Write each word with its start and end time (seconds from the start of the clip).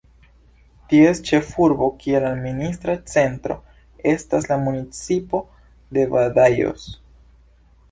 Ties 0.93 1.19
ĉefurbo, 1.27 1.89
kiel 2.03 2.25
administra 2.29 2.95
centro, 3.13 3.59
estas 4.15 4.49
la 4.55 4.59
municipo 4.65 5.45
de 5.99 6.09
Badajoz. 6.17 6.91